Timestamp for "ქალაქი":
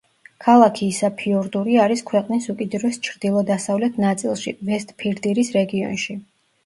0.43-0.87